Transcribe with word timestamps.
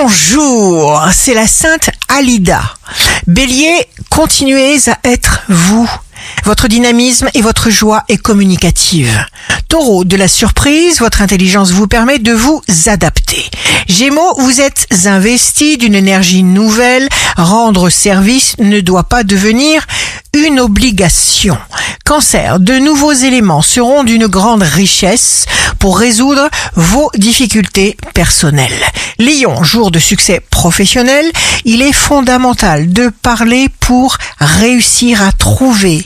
Bonjour, 0.00 1.02
c'est 1.12 1.34
la 1.34 1.48
sainte 1.48 1.90
Alida. 2.08 2.62
Bélier, 3.26 3.84
continuez 4.10 4.76
à 4.86 4.96
être 5.02 5.42
vous. 5.48 5.90
Votre 6.44 6.68
dynamisme 6.68 7.28
et 7.34 7.42
votre 7.42 7.68
joie 7.68 8.04
est 8.08 8.16
communicative. 8.16 9.24
Taureau, 9.68 10.04
de 10.04 10.16
la 10.16 10.28
surprise, 10.28 11.00
votre 11.00 11.20
intelligence 11.20 11.72
vous 11.72 11.88
permet 11.88 12.20
de 12.20 12.32
vous 12.32 12.62
adapter. 12.86 13.44
Gémeaux, 13.88 14.34
vous 14.38 14.60
êtes 14.60 14.86
investi 15.06 15.78
d'une 15.78 15.96
énergie 15.96 16.44
nouvelle. 16.44 17.08
Rendre 17.36 17.90
service 17.90 18.54
ne 18.58 18.80
doit 18.80 19.04
pas 19.04 19.24
devenir 19.24 19.84
une 20.32 20.60
obligation. 20.60 21.58
Cancer, 22.08 22.58
de 22.58 22.78
nouveaux 22.78 23.12
éléments 23.12 23.60
seront 23.60 24.02
d'une 24.02 24.28
grande 24.28 24.62
richesse 24.62 25.44
pour 25.78 25.98
résoudre 25.98 26.48
vos 26.74 27.10
difficultés 27.18 27.98
personnelles. 28.14 28.82
Lion, 29.18 29.62
jour 29.62 29.90
de 29.90 29.98
succès 29.98 30.40
professionnel, 30.48 31.30
il 31.66 31.82
est 31.82 31.92
fondamental 31.92 32.90
de 32.94 33.10
parler 33.20 33.68
pour 33.80 34.16
réussir 34.40 35.22
à 35.22 35.32
trouver 35.32 36.02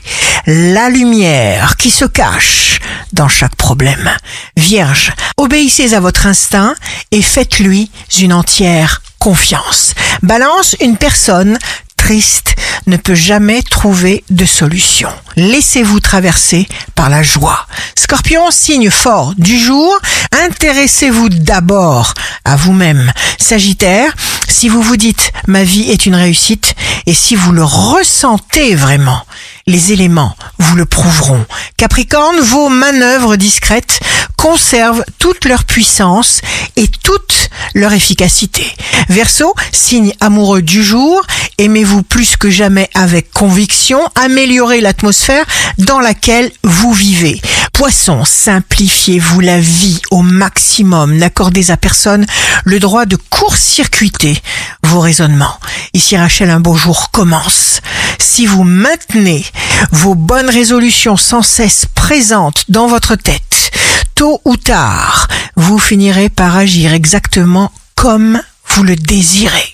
la 0.48 0.88
lumière 0.88 1.76
qui 1.76 1.92
se 1.92 2.04
cache 2.04 2.80
dans 3.12 3.28
chaque 3.28 3.54
problème. 3.54 4.10
Vierge, 4.56 5.12
obéissez 5.36 5.94
à 5.94 6.00
votre 6.00 6.26
instinct 6.26 6.74
et 7.12 7.22
faites-lui 7.22 7.92
une 8.20 8.32
entière 8.32 9.02
confiance. 9.20 9.94
Balance, 10.24 10.74
une 10.80 10.96
personne 10.96 11.56
triste 12.02 12.56
ne 12.88 12.96
peut 12.96 13.14
jamais 13.14 13.62
trouver 13.62 14.24
de 14.28 14.44
solution. 14.44 15.08
Laissez-vous 15.36 16.00
traverser 16.00 16.66
par 16.96 17.08
la 17.08 17.22
joie. 17.22 17.68
Scorpion, 17.96 18.50
signe 18.50 18.90
fort 18.90 19.34
du 19.38 19.56
jour, 19.56 19.96
intéressez-vous 20.32 21.28
d'abord 21.28 22.14
à 22.44 22.56
vous-même. 22.56 23.12
Sagittaire, 23.38 24.12
si 24.48 24.68
vous 24.68 24.82
vous 24.82 24.96
dites 24.96 25.30
ma 25.46 25.62
vie 25.62 25.92
est 25.92 26.04
une 26.04 26.16
réussite 26.16 26.74
et 27.06 27.14
si 27.14 27.36
vous 27.36 27.52
le 27.52 27.62
ressentez 27.62 28.74
vraiment, 28.74 29.22
les 29.68 29.92
éléments 29.92 30.34
vous 30.58 30.74
le 30.74 30.86
prouveront. 30.86 31.44
Capricorne, 31.76 32.40
vos 32.40 32.68
manœuvres 32.68 33.36
discrètes 33.36 34.00
conservent 34.36 35.04
toute 35.18 35.44
leur 35.44 35.62
puissance 35.62 36.40
et 36.74 36.88
toute 36.88 37.48
leur 37.74 37.92
efficacité. 37.92 38.66
Verseau, 39.08 39.54
signe 39.70 40.12
amoureux 40.20 40.62
du 40.62 40.82
jour, 40.82 41.22
aimez-vous 41.58 42.02
plus 42.02 42.36
que 42.36 42.50
jamais 42.50 42.88
avec 42.94 43.30
conviction, 43.32 44.00
améliorez 44.14 44.80
l'atmosphère 44.80 45.44
dans 45.78 46.00
laquelle 46.00 46.50
vous 46.62 46.92
vivez. 46.92 47.40
Poisson, 47.72 48.24
simplifiez-vous 48.24 49.40
la 49.40 49.58
vie 49.58 50.00
au 50.10 50.22
maximum, 50.22 51.16
n'accordez 51.16 51.70
à 51.70 51.76
personne 51.76 52.26
le 52.64 52.78
droit 52.78 53.06
de 53.06 53.16
court-circuiter 53.16 54.36
vos 54.84 55.00
raisonnements. 55.00 55.58
Ici 55.94 56.16
Rachel, 56.16 56.50
un 56.50 56.60
beau 56.60 56.76
jour 56.76 57.10
commence. 57.10 57.80
Si 58.18 58.46
vous 58.46 58.64
maintenez 58.64 59.44
vos 59.90 60.14
bonnes 60.14 60.50
résolutions 60.50 61.16
sans 61.16 61.42
cesse 61.42 61.86
présentes 61.94 62.64
dans 62.68 62.86
votre 62.86 63.16
tête, 63.16 63.72
tôt 64.14 64.40
ou 64.44 64.56
tard, 64.56 65.28
vous 65.56 65.78
finirez 65.78 66.28
par 66.28 66.56
agir 66.56 66.92
exactement 66.92 67.72
comme 67.94 68.40
vous 68.68 68.82
le 68.82 68.96
désirez. 68.96 69.70